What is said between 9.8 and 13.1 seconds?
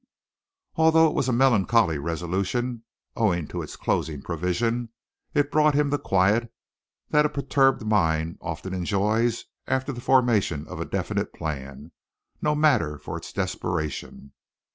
the formation of a definite plan, no matter